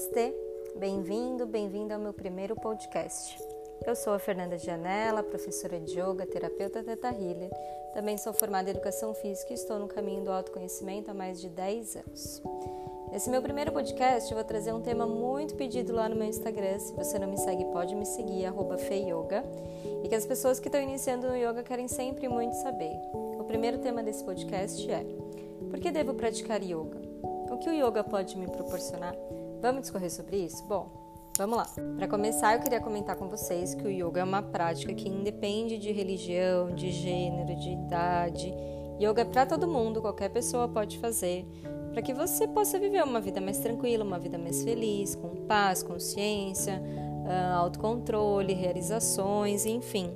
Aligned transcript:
Namastê, 0.00 0.34
bem-vindo, 0.76 1.46
bem-vinda 1.46 1.94
ao 1.94 2.00
meu 2.00 2.14
primeiro 2.14 2.56
podcast. 2.56 3.38
Eu 3.86 3.94
sou 3.94 4.14
a 4.14 4.18
Fernanda 4.18 4.56
Gianella, 4.56 5.22
professora 5.22 5.78
de 5.78 6.00
yoga, 6.00 6.24
terapeuta 6.24 6.82
Teta 6.82 7.08
Healer. 7.08 7.50
Também 7.92 8.16
sou 8.16 8.32
formada 8.32 8.70
em 8.70 8.72
educação 8.72 9.12
física 9.12 9.52
e 9.52 9.56
estou 9.56 9.78
no 9.78 9.86
caminho 9.88 10.24
do 10.24 10.32
autoconhecimento 10.32 11.10
há 11.10 11.14
mais 11.14 11.38
de 11.38 11.50
10 11.50 11.96
anos. 11.96 12.42
Nesse 13.12 13.28
meu 13.28 13.42
primeiro 13.42 13.72
podcast, 13.72 14.30
eu 14.30 14.36
vou 14.38 14.44
trazer 14.44 14.72
um 14.72 14.80
tema 14.80 15.06
muito 15.06 15.54
pedido 15.54 15.92
lá 15.92 16.08
no 16.08 16.16
meu 16.16 16.28
Instagram. 16.28 16.78
Se 16.78 16.94
você 16.94 17.18
não 17.18 17.28
me 17.28 17.36
segue, 17.36 17.66
pode 17.66 17.94
me 17.94 18.06
seguir, 18.06 18.50
feioga. 18.88 19.44
E 20.02 20.08
que 20.08 20.14
as 20.14 20.24
pessoas 20.24 20.58
que 20.58 20.68
estão 20.68 20.80
iniciando 20.80 21.28
no 21.28 21.36
yoga 21.36 21.62
querem 21.62 21.88
sempre 21.88 22.26
muito 22.26 22.54
saber. 22.54 22.96
O 23.38 23.44
primeiro 23.44 23.76
tema 23.76 24.02
desse 24.02 24.24
podcast 24.24 24.90
é: 24.90 25.04
Por 25.68 25.78
que 25.78 25.90
devo 25.90 26.14
praticar 26.14 26.62
yoga? 26.62 26.98
O 27.50 27.58
que 27.58 27.68
o 27.68 27.74
yoga 27.74 28.02
pode 28.02 28.38
me 28.38 28.46
proporcionar? 28.46 29.14
Vamos 29.60 29.82
discorrer 29.82 30.10
sobre 30.10 30.38
isso? 30.38 30.64
Bom, 30.64 30.88
vamos 31.36 31.56
lá. 31.56 31.66
Para 31.96 32.08
começar, 32.08 32.54
eu 32.54 32.60
queria 32.60 32.80
comentar 32.80 33.16
com 33.16 33.28
vocês 33.28 33.74
que 33.74 33.84
o 33.84 33.90
yoga 33.90 34.20
é 34.20 34.24
uma 34.24 34.42
prática 34.42 34.94
que 34.94 35.08
independe 35.08 35.78
de 35.78 35.92
religião, 35.92 36.74
de 36.74 36.90
gênero, 36.90 37.54
de 37.56 37.70
idade. 37.70 38.54
Yoga 39.00 39.22
é 39.22 39.24
para 39.24 39.46
todo 39.46 39.68
mundo, 39.68 40.00
qualquer 40.00 40.30
pessoa 40.30 40.68
pode 40.68 40.98
fazer, 40.98 41.46
para 41.92 42.02
que 42.02 42.12
você 42.12 42.46
possa 42.46 42.78
viver 42.78 43.02
uma 43.02 43.20
vida 43.20 43.40
mais 43.40 43.58
tranquila, 43.58 44.04
uma 44.04 44.18
vida 44.18 44.38
mais 44.38 44.62
feliz, 44.62 45.14
com 45.14 45.46
paz, 45.46 45.82
consciência, 45.82 46.82
ah, 47.26 47.56
autocontrole, 47.56 48.52
realizações, 48.52 49.64
enfim 49.66 50.14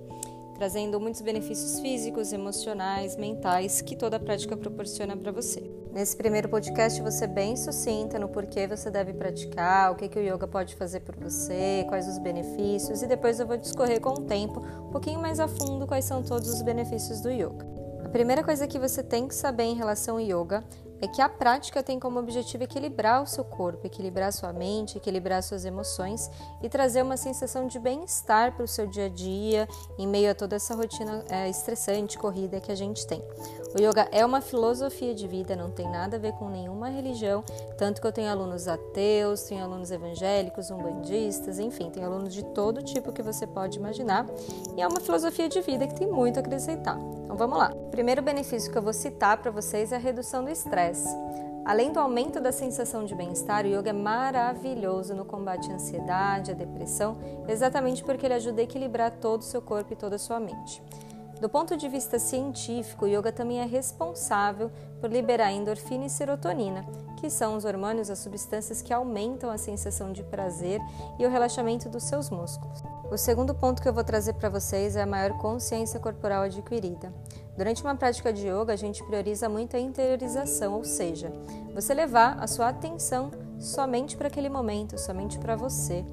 trazendo 0.54 1.00
muitos 1.00 1.20
benefícios 1.20 1.80
físicos, 1.80 2.32
emocionais, 2.32 3.16
mentais 3.16 3.80
que 3.80 3.96
toda 3.96 4.18
prática 4.18 4.56
proporciona 4.56 5.16
para 5.16 5.32
você. 5.32 5.62
Nesse 5.92 6.16
primeiro 6.16 6.48
podcast, 6.48 7.00
você 7.00 7.26
bem 7.26 7.56
sucinta 7.56 8.18
no 8.18 8.28
porquê 8.28 8.66
você 8.66 8.90
deve 8.90 9.12
praticar, 9.12 9.92
o 9.92 9.94
que, 9.94 10.08
que 10.08 10.18
o 10.18 10.22
yoga 10.22 10.46
pode 10.46 10.74
fazer 10.74 11.00
por 11.00 11.14
você, 11.16 11.84
quais 11.88 12.08
os 12.08 12.18
benefícios, 12.18 13.02
e 13.02 13.06
depois 13.06 13.38
eu 13.38 13.46
vou 13.46 13.56
discorrer 13.56 14.00
com 14.00 14.10
o 14.10 14.22
tempo 14.22 14.60
um 14.60 14.90
pouquinho 14.90 15.20
mais 15.20 15.38
a 15.38 15.46
fundo 15.46 15.86
quais 15.86 16.04
são 16.04 16.22
todos 16.22 16.48
os 16.48 16.62
benefícios 16.62 17.20
do 17.20 17.30
yoga. 17.30 17.64
A 18.04 18.08
primeira 18.08 18.42
coisa 18.42 18.66
que 18.66 18.78
você 18.78 19.02
tem 19.02 19.28
que 19.28 19.34
saber 19.34 19.64
em 19.64 19.74
relação 19.74 20.16
ao 20.16 20.20
yoga 20.20 20.64
é 21.00 21.06
que 21.06 21.20
a 21.20 21.28
prática 21.28 21.82
tem 21.82 21.98
como 21.98 22.18
objetivo 22.18 22.64
equilibrar 22.64 23.22
o 23.22 23.26
seu 23.26 23.44
corpo, 23.44 23.86
equilibrar 23.86 24.32
sua 24.32 24.52
mente, 24.52 24.96
equilibrar 24.96 25.42
suas 25.42 25.64
emoções 25.64 26.30
e 26.62 26.68
trazer 26.68 27.02
uma 27.02 27.16
sensação 27.16 27.66
de 27.66 27.78
bem-estar 27.78 28.52
para 28.52 28.64
o 28.64 28.68
seu 28.68 28.86
dia 28.86 29.06
a 29.06 29.08
dia, 29.08 29.68
em 29.98 30.06
meio 30.06 30.30
a 30.30 30.34
toda 30.34 30.56
essa 30.56 30.74
rotina 30.74 31.24
é, 31.28 31.48
estressante, 31.48 32.18
corrida 32.18 32.60
que 32.60 32.72
a 32.72 32.74
gente 32.74 33.06
tem. 33.06 33.22
O 33.74 33.80
yoga 33.80 34.08
é 34.12 34.24
uma 34.24 34.40
filosofia 34.40 35.14
de 35.14 35.26
vida, 35.26 35.56
não 35.56 35.70
tem 35.70 35.90
nada 35.90 36.16
a 36.16 36.20
ver 36.20 36.32
com 36.34 36.48
nenhuma 36.48 36.88
religião, 36.88 37.42
tanto 37.76 38.00
que 38.00 38.06
eu 38.06 38.12
tenho 38.12 38.30
alunos 38.30 38.68
ateus, 38.68 39.42
tenho 39.42 39.64
alunos 39.64 39.90
evangélicos, 39.90 40.70
umbandistas, 40.70 41.58
enfim, 41.58 41.90
tenho 41.90 42.06
alunos 42.06 42.32
de 42.32 42.44
todo 42.44 42.82
tipo 42.82 43.12
que 43.12 43.22
você 43.22 43.46
pode 43.46 43.78
imaginar, 43.78 44.26
e 44.76 44.80
é 44.80 44.86
uma 44.86 45.00
filosofia 45.00 45.48
de 45.48 45.60
vida 45.60 45.86
que 45.86 45.94
tem 45.94 46.06
muito 46.06 46.36
a 46.36 46.40
acrescentar. 46.40 46.98
Então 47.34 47.48
vamos 47.48 47.58
lá. 47.58 47.72
O 47.74 47.90
primeiro 47.90 48.22
benefício 48.22 48.70
que 48.70 48.78
eu 48.78 48.82
vou 48.82 48.92
citar 48.92 49.38
para 49.38 49.50
vocês 49.50 49.90
é 49.90 49.96
a 49.96 49.98
redução 49.98 50.44
do 50.44 50.50
estresse. 50.50 51.08
Além 51.64 51.92
do 51.92 51.98
aumento 51.98 52.40
da 52.40 52.52
sensação 52.52 53.04
de 53.04 53.12
bem-estar, 53.12 53.64
o 53.64 53.68
yoga 53.68 53.90
é 53.90 53.92
maravilhoso 53.92 55.16
no 55.16 55.24
combate 55.24 55.68
à 55.68 55.74
ansiedade, 55.74 56.52
à 56.52 56.54
depressão, 56.54 57.18
exatamente 57.48 58.04
porque 58.04 58.24
ele 58.24 58.34
ajuda 58.34 58.60
a 58.60 58.62
equilibrar 58.62 59.10
todo 59.10 59.40
o 59.40 59.44
seu 59.44 59.60
corpo 59.60 59.92
e 59.92 59.96
toda 59.96 60.14
a 60.14 60.18
sua 60.18 60.38
mente. 60.38 60.80
Do 61.40 61.48
ponto 61.48 61.76
de 61.76 61.88
vista 61.88 62.20
científico, 62.20 63.04
o 63.04 63.08
yoga 63.08 63.32
também 63.32 63.58
é 63.58 63.64
responsável 63.64 64.70
por 65.00 65.10
liberar 65.10 65.50
endorfina 65.50 66.06
e 66.06 66.10
serotonina, 66.10 66.86
que 67.16 67.28
são 67.28 67.56
os 67.56 67.64
hormônios, 67.64 68.10
as 68.10 68.20
substâncias 68.20 68.80
que 68.80 68.94
aumentam 68.94 69.50
a 69.50 69.58
sensação 69.58 70.12
de 70.12 70.22
prazer 70.22 70.80
e 71.18 71.26
o 71.26 71.30
relaxamento 71.30 71.88
dos 71.88 72.04
seus 72.04 72.30
músculos. 72.30 72.80
O 73.10 73.16
segundo 73.16 73.54
ponto 73.54 73.82
que 73.82 73.88
eu 73.88 73.92
vou 73.92 74.02
trazer 74.02 74.32
para 74.34 74.48
vocês 74.48 74.96
é 74.96 75.02
a 75.02 75.06
maior 75.06 75.36
consciência 75.38 76.00
corporal 76.00 76.42
adquirida. 76.42 77.12
Durante 77.56 77.82
uma 77.82 77.94
prática 77.94 78.32
de 78.32 78.48
yoga, 78.48 78.72
a 78.72 78.76
gente 78.76 79.04
prioriza 79.04 79.48
muito 79.48 79.76
a 79.76 79.80
interiorização, 79.80 80.74
ou 80.74 80.84
seja, 80.84 81.32
você 81.74 81.94
levar 81.94 82.38
a 82.40 82.46
sua 82.46 82.68
atenção 82.68 83.30
somente 83.60 84.16
para 84.16 84.28
aquele 84.28 84.48
momento, 84.48 84.98
somente 84.98 85.38
para 85.38 85.54
você. 85.54 86.04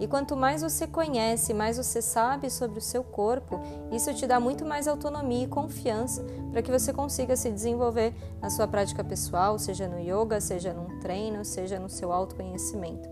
E 0.00 0.06
quanto 0.06 0.36
mais 0.36 0.62
você 0.62 0.86
conhece, 0.86 1.54
mais 1.54 1.76
você 1.76 2.02
sabe 2.02 2.50
sobre 2.50 2.78
o 2.78 2.82
seu 2.82 3.02
corpo, 3.02 3.60
isso 3.90 4.12
te 4.12 4.26
dá 4.26 4.38
muito 4.38 4.64
mais 4.64 4.86
autonomia 4.86 5.44
e 5.44 5.48
confiança 5.48 6.24
para 6.52 6.62
que 6.62 6.70
você 6.70 6.92
consiga 6.92 7.36
se 7.36 7.50
desenvolver 7.50 8.14
na 8.40 8.50
sua 8.50 8.68
prática 8.68 9.02
pessoal, 9.02 9.58
seja 9.58 9.88
no 9.88 9.98
yoga, 9.98 10.40
seja 10.40 10.72
num 10.72 11.00
treino, 11.00 11.44
seja 11.44 11.78
no 11.78 11.88
seu 11.88 12.12
autoconhecimento. 12.12 13.08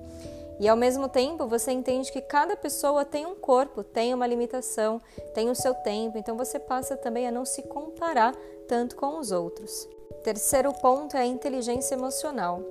E 0.60 0.68
ao 0.68 0.76
mesmo 0.76 1.08
tempo, 1.08 1.46
você 1.46 1.72
entende 1.72 2.12
que 2.12 2.20
cada 2.20 2.56
pessoa 2.56 3.04
tem 3.04 3.26
um 3.26 3.34
corpo, 3.34 3.82
tem 3.82 4.14
uma 4.14 4.26
limitação, 4.26 5.00
tem 5.34 5.50
o 5.50 5.54
seu 5.54 5.74
tempo, 5.74 6.18
então 6.18 6.36
você 6.36 6.58
passa 6.58 6.96
também 6.96 7.26
a 7.26 7.32
não 7.32 7.44
se 7.44 7.62
comparar 7.62 8.34
tanto 8.68 8.96
com 8.96 9.18
os 9.18 9.32
outros. 9.32 9.88
Terceiro 10.22 10.72
ponto 10.74 11.16
é 11.16 11.20
a 11.20 11.26
inteligência 11.26 11.94
emocional. 11.94 12.62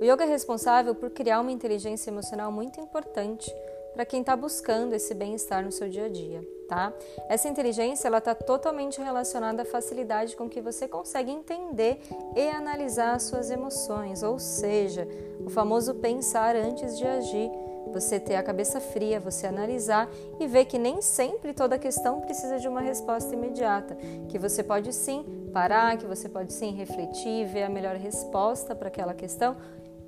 O 0.00 0.04
yoga 0.04 0.24
é 0.24 0.28
responsável 0.28 0.94
por 0.94 1.10
criar 1.10 1.40
uma 1.40 1.52
inteligência 1.52 2.10
emocional 2.10 2.52
muito 2.52 2.80
importante 2.80 3.52
para 3.92 4.06
quem 4.06 4.20
está 4.20 4.34
buscando 4.34 4.94
esse 4.94 5.14
bem-estar 5.14 5.64
no 5.64 5.72
seu 5.72 5.88
dia 5.88 6.06
a 6.06 6.08
dia 6.08 6.61
tá? 6.72 6.90
Essa 7.28 7.50
inteligência 7.50 8.08
ela 8.08 8.16
está 8.16 8.34
totalmente 8.34 8.98
relacionada 8.98 9.60
à 9.60 9.64
facilidade 9.64 10.34
com 10.34 10.48
que 10.48 10.62
você 10.62 10.88
consegue 10.88 11.30
entender 11.30 12.00
e 12.34 12.48
analisar 12.48 13.14
as 13.14 13.24
suas 13.24 13.50
emoções, 13.50 14.22
ou 14.22 14.38
seja, 14.38 15.06
o 15.44 15.50
famoso 15.50 15.94
pensar 15.96 16.56
antes 16.56 16.96
de 16.96 17.06
agir. 17.06 17.50
Você 17.92 18.18
ter 18.18 18.36
a 18.36 18.42
cabeça 18.42 18.80
fria, 18.80 19.20
você 19.20 19.46
analisar 19.46 20.08
e 20.40 20.46
ver 20.46 20.64
que 20.64 20.78
nem 20.78 21.02
sempre 21.02 21.52
toda 21.52 21.78
questão 21.78 22.22
precisa 22.22 22.58
de 22.58 22.66
uma 22.66 22.80
resposta 22.80 23.34
imediata, 23.34 23.94
que 24.30 24.38
você 24.38 24.62
pode 24.62 24.94
sim 24.94 25.50
parar, 25.52 25.98
que 25.98 26.06
você 26.06 26.26
pode 26.26 26.54
sim 26.54 26.72
refletir, 26.72 27.44
ver 27.48 27.64
a 27.64 27.68
melhor 27.68 27.96
resposta 27.96 28.74
para 28.74 28.88
aquela 28.88 29.12
questão 29.12 29.56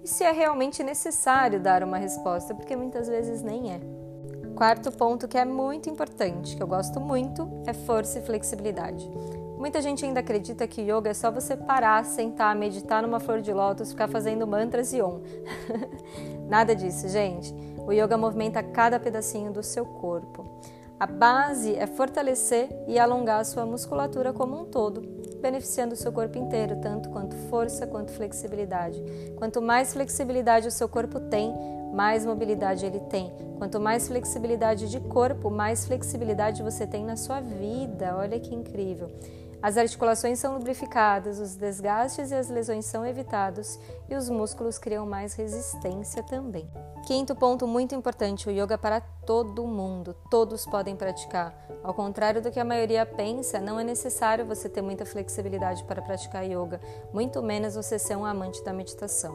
e 0.03 0.09
se 0.09 0.25
é 0.25 0.33
realmente 0.33 0.83
necessário 0.83 1.61
dar 1.61 1.83
uma 1.83 1.99
resposta, 1.99 2.55
porque 2.55 2.75
muitas 2.75 3.07
vezes 3.07 3.43
nem 3.43 3.73
é. 3.73 3.81
Quarto 4.55 4.93
ponto 4.93 5.27
que 5.27 5.37
é 5.37 5.45
muito 5.45 5.91
importante, 5.91 6.57
que 6.57 6.63
eu 6.63 6.67
gosto 6.67 7.01
muito, 7.01 7.51
é 7.67 7.73
força 7.73 8.21
e 8.21 8.23
flexibilidade. 8.23 9.11
Muita 9.59 9.83
gente 9.83 10.05
ainda 10.05 10.21
acredita 10.21 10.67
que 10.69 10.83
yoga 10.83 11.11
é 11.11 11.15
só 11.15 11.31
você 11.31 11.57
parar, 11.57 12.05
sentar, 12.05 12.55
meditar 12.55 13.03
numa 13.03 13.19
flor 13.19 13.41
de 13.41 13.53
lótus, 13.53 13.91
ficar 13.91 14.07
fazendo 14.07 14.47
mantras 14.47 14.93
e 14.93 15.03
om. 15.03 15.23
Nada 16.49 16.75
disso, 16.75 17.09
gente. 17.09 17.53
O 17.85 17.93
yoga 17.93 18.17
movimenta 18.17 18.63
cada 18.63 19.01
pedacinho 19.01 19.53
do 19.53 19.63
seu 19.63 19.85
corpo. 19.85 20.61
A 21.01 21.07
base 21.07 21.75
é 21.75 21.87
fortalecer 21.87 22.69
e 22.87 22.99
alongar 22.99 23.41
a 23.41 23.45
sua 23.45 23.67
musculatura 23.67 24.33
como 24.33 24.61
um 24.61 24.65
todo, 24.65 25.01
beneficiando 25.43 25.95
o 25.95 25.97
seu 25.97 26.13
corpo 26.13 26.39
inteiro, 26.39 26.81
tanto 26.81 27.11
quanto 27.11 27.35
força 27.51 27.87
quanto 27.87 28.13
flexibilidade. 28.13 29.03
Quanto 29.37 29.61
mais 29.61 29.93
flexibilidade 29.93 30.69
o 30.69 30.71
seu 30.71 30.89
corpo 30.89 31.19
tem, 31.19 31.53
mais 31.95 32.27
mobilidade 32.27 32.85
ele 32.85 33.01
tem. 33.01 33.33
Quanto 33.57 33.79
mais 33.79 34.09
flexibilidade 34.09 34.91
de 34.91 34.99
corpo, 35.01 35.49
mais 35.49 35.87
flexibilidade 35.87 36.63
você 36.63 36.87
tem 36.87 37.05
na 37.05 37.17
sua 37.17 37.41
vida. 37.41 38.17
Olha 38.17 38.41
que 38.41 38.53
incrível. 38.53 39.11
As 39.63 39.79
articulações 39.79 40.39
são 40.39 40.53
lubrificadas, 40.53 41.39
os 41.39 41.55
desgastes 41.57 42.31
e 42.31 42.35
as 42.35 42.51
lesões 42.51 42.85
são 42.85 43.07
evitados 43.07 43.79
e 44.11 44.15
os 44.15 44.29
músculos 44.29 44.77
criam 44.77 45.07
mais 45.07 45.33
resistência 45.33 46.23
também. 46.23 46.69
Quinto 47.07 47.35
ponto 47.35 47.67
muito 47.67 47.95
importante: 47.95 48.47
o 48.47 48.53
yoga 48.53 48.77
para 48.77 49.01
todo 49.01 49.67
mundo, 49.67 50.15
todos 50.31 50.67
podem 50.67 50.95
praticar. 50.95 51.55
Ao 51.83 51.95
contrário 51.95 52.43
do 52.43 52.51
que 52.51 52.61
a 52.61 52.65
maioria 52.65 53.07
pensa, 53.07 53.59
não 53.59 53.81
é 53.81 53.85
necessário 53.85 54.45
você 54.45 54.69
ter 54.69 54.83
muita 54.83 55.07
flexibilidade 55.07 55.83
para 55.85 56.03
praticar 56.03 56.45
yoga, 56.45 56.79
muito 57.11 57.43
menos 57.43 57.75
você 57.75 57.99
ser 57.99 58.17
um 58.17 58.25
amante 58.27 58.63
da 58.63 58.73
meditação. 58.73 59.35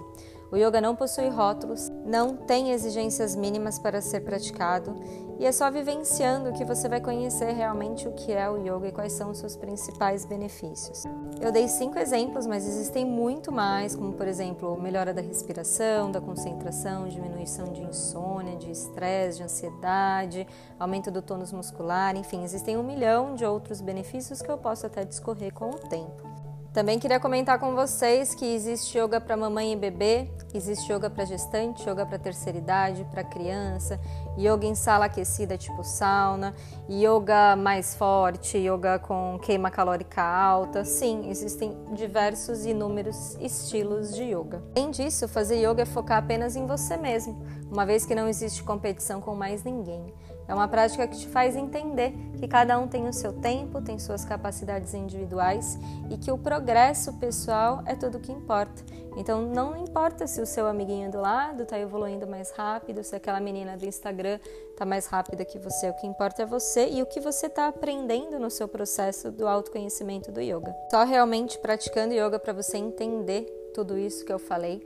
O 0.51 0.57
yoga 0.57 0.81
não 0.81 0.95
possui 0.95 1.27
rótulos, 1.29 1.89
não 2.03 2.35
tem 2.35 2.71
exigências 2.71 3.35
mínimas 3.35 3.77
para 3.77 4.01
ser 4.01 4.21
praticado 4.21 4.95
e 5.37 5.45
é 5.45 5.51
só 5.51 5.69
vivenciando 5.69 6.51
que 6.53 6.65
você 6.65 6.89
vai 6.89 6.99
conhecer 6.99 7.51
realmente 7.53 8.07
o 8.07 8.11
que 8.11 8.31
é 8.31 8.49
o 8.49 8.57
yoga 8.57 8.87
e 8.87 8.91
quais 8.91 9.13
são 9.13 9.29
os 9.29 9.37
seus 9.37 9.55
principais 9.55 10.25
benefícios. 10.25 11.03
Eu 11.39 11.51
dei 11.51 11.67
cinco 11.67 11.99
exemplos, 11.99 12.47
mas 12.47 12.67
existem 12.67 13.05
muito 13.05 13.51
mais, 13.51 13.95
como 13.95 14.13
por 14.13 14.27
exemplo, 14.27 14.75
melhora 14.81 15.13
da 15.13 15.21
respiração, 15.21 16.11
da 16.11 16.19
concentração, 16.19 17.07
diminuição 17.07 17.71
de 17.71 17.83
insônia, 17.83 18.57
de 18.57 18.71
estresse, 18.71 19.37
de 19.37 19.43
ansiedade, 19.43 20.47
aumento 20.79 21.11
do 21.11 21.21
tônus 21.21 21.53
muscular, 21.53 22.17
enfim, 22.17 22.43
existem 22.43 22.75
um 22.75 22.83
milhão 22.83 23.35
de 23.35 23.45
outros 23.45 23.81
benefícios 23.81 24.41
que 24.41 24.49
eu 24.49 24.57
posso 24.57 24.87
até 24.87 25.05
discorrer 25.05 25.53
com 25.53 25.69
o 25.69 25.77
tempo. 25.77 26.38
Também 26.73 26.99
queria 26.99 27.19
comentar 27.19 27.57
com 27.57 27.73
vocês 27.73 28.35
que 28.35 28.45
existe 28.45 28.99
yoga 28.99 29.19
para 29.19 29.35
mamãe 29.35 29.73
e 29.73 29.75
bebê, 29.75 30.29
existe 30.53 30.93
yoga 30.93 31.09
para 31.09 31.25
gestante, 31.25 31.89
yoga 31.89 32.05
para 32.05 32.19
terceira 32.19 32.59
idade, 32.59 33.07
para 33.09 33.23
criança, 33.23 33.99
yoga 34.37 34.67
em 34.67 34.75
sala 34.75 35.05
aquecida 35.05 35.57
tipo 35.57 35.83
sauna, 35.83 36.53
yoga 36.87 37.55
mais 37.55 37.95
forte, 37.95 38.59
yoga 38.59 38.99
com 38.99 39.39
queima 39.41 39.71
calórica 39.71 40.21
alta. 40.21 40.85
Sim, 40.85 41.27
existem 41.31 41.75
diversos 41.93 42.63
e 42.65 42.69
inúmeros 42.69 43.35
estilos 43.41 44.13
de 44.13 44.25
yoga. 44.25 44.63
Além 44.75 44.91
disso, 44.91 45.27
fazer 45.27 45.55
yoga 45.55 45.81
é 45.81 45.85
focar 45.85 46.19
apenas 46.19 46.55
em 46.55 46.67
você 46.67 46.95
mesmo, 46.97 47.43
uma 47.71 47.83
vez 47.83 48.05
que 48.05 48.13
não 48.13 48.27
existe 48.27 48.61
competição 48.61 49.19
com 49.19 49.33
mais 49.33 49.63
ninguém. 49.63 50.13
É 50.49 50.53
uma 50.53 50.67
prática 50.67 51.07
que 51.07 51.15
te 51.15 51.27
faz 51.27 51.55
entender 51.55 52.11
que 52.39 52.47
cada 52.47 52.79
um 52.79 52.87
tem 52.87 53.07
o 53.07 53.13
seu 53.13 53.31
tempo, 53.31 53.79
tem 53.83 53.99
suas 53.99 54.25
capacidades 54.25 54.95
individuais 54.95 55.77
e 56.09 56.17
que 56.17 56.31
o 56.31 56.39
progresso 56.39 57.13
pessoal 57.13 57.83
é 57.85 57.95
tudo 57.95 58.19
que 58.19 58.31
importa. 58.31 58.83
Então 59.15 59.43
não 59.43 59.77
importa 59.77 60.25
se 60.25 60.41
o 60.41 60.47
seu 60.47 60.65
amiguinho 60.65 61.11
do 61.11 61.21
lado 61.21 61.63
está 61.63 61.77
evoluindo 61.77 62.25
mais 62.25 62.49
rápido, 62.49 63.03
se 63.03 63.15
aquela 63.15 63.39
menina 63.39 63.77
do 63.77 63.85
Instagram 63.85 64.39
está 64.71 64.85
mais 64.85 65.05
rápida 65.05 65.45
que 65.45 65.59
você, 65.59 65.87
o 65.89 65.93
que 65.93 66.07
importa 66.07 66.41
é 66.41 66.45
você 66.47 66.89
e 66.89 67.03
o 67.03 67.05
que 67.05 67.19
você 67.19 67.45
está 67.45 67.67
aprendendo 67.67 68.39
no 68.39 68.49
seu 68.49 68.67
processo 68.67 69.31
do 69.31 69.47
autoconhecimento 69.47 70.31
do 70.31 70.41
yoga. 70.41 70.75
Só 70.89 71.03
realmente 71.03 71.59
praticando 71.59 72.15
yoga 72.15 72.39
para 72.39 72.53
você 72.53 72.77
entender 72.77 73.45
tudo 73.75 73.99
isso 73.99 74.25
que 74.25 74.33
eu 74.33 74.39
falei 74.39 74.81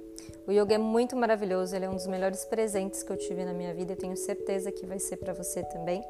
o 0.47 0.51
yoga 0.51 0.75
é 0.75 0.77
muito 0.77 1.15
maravilhoso, 1.15 1.75
ele 1.75 1.85
é 1.85 1.89
um 1.89 1.95
dos 1.95 2.07
melhores 2.07 2.45
presentes 2.45 3.03
que 3.03 3.11
eu 3.11 3.17
tive 3.17 3.45
na 3.45 3.53
minha 3.53 3.73
vida 3.73 3.93
e 3.93 3.95
tenho 3.95 4.15
certeza 4.17 4.71
que 4.71 4.85
vai 4.85 4.99
ser 4.99 5.17
para 5.17 5.33
você 5.33 5.63
também. 5.63 6.03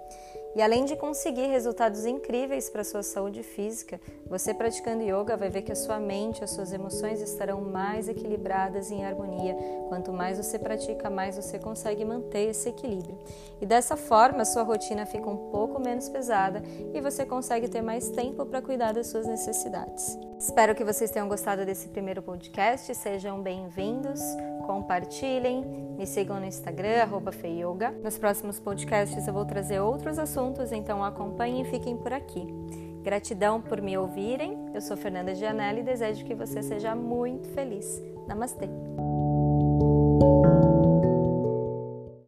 E 0.55 0.61
além 0.61 0.85
de 0.85 0.95
conseguir 0.95 1.47
resultados 1.47 2.05
incríveis 2.05 2.69
para 2.69 2.81
a 2.81 2.85
sua 2.85 3.01
saúde 3.01 3.41
física, 3.41 3.99
você 4.27 4.53
praticando 4.53 5.01
yoga 5.01 5.35
vai 5.35 5.49
ver 5.49 5.63
que 5.63 5.71
a 5.71 5.75
sua 5.75 5.99
mente, 5.99 6.43
as 6.43 6.51
suas 6.51 6.71
emoções 6.71 7.21
estarão 7.21 7.61
mais 7.61 8.07
equilibradas 8.07 8.91
em 8.91 9.03
harmonia. 9.03 9.57
Quanto 9.89 10.13
mais 10.13 10.37
você 10.37 10.59
pratica, 10.59 11.09
mais 11.09 11.37
você 11.37 11.57
consegue 11.57 12.05
manter 12.05 12.49
esse 12.49 12.69
equilíbrio. 12.69 13.17
E 13.59 13.65
dessa 13.65 13.97
forma, 13.97 14.43
a 14.43 14.45
sua 14.45 14.61
rotina 14.61 15.07
fica 15.07 15.27
um 15.27 15.49
pouco 15.49 15.81
menos 15.81 16.07
pesada 16.07 16.61
e 16.93 17.01
você 17.01 17.25
consegue 17.25 17.67
ter 17.67 17.81
mais 17.81 18.09
tempo 18.09 18.45
para 18.45 18.61
cuidar 18.61 18.93
das 18.93 19.07
suas 19.07 19.25
necessidades. 19.25 20.17
Espero 20.37 20.75
que 20.75 20.83
vocês 20.83 21.09
tenham 21.09 21.27
gostado 21.27 21.65
desse 21.65 21.87
primeiro 21.87 22.21
podcast. 22.21 22.93
Sejam 22.93 23.41
bem-vindos, 23.41 24.21
compartilhem, 24.63 25.63
me 25.97 26.05
sigam 26.05 26.39
no 26.39 26.45
Instagram, 26.45 27.07
feioga. 27.31 27.91
Nos 28.03 28.17
próximos 28.17 28.59
podcasts 28.59 29.27
eu 29.27 29.33
vou 29.33 29.45
trazer 29.45 29.79
outros 29.79 30.17
assuntos, 30.17 30.71
então 30.71 31.03
acompanhem 31.03 31.61
e 31.61 31.65
fiquem 31.65 31.95
por 31.95 32.11
aqui. 32.11 32.47
Gratidão 33.03 33.61
por 33.61 33.81
me 33.81 33.97
ouvirem. 33.97 34.57
Eu 34.73 34.81
sou 34.81 34.97
Fernanda 34.97 35.35
Gianelli 35.35 35.81
e 35.81 35.83
desejo 35.83 36.25
que 36.25 36.33
você 36.33 36.63
seja 36.63 36.95
muito 36.95 37.49
feliz. 37.49 38.01
Namastê! 38.27 38.69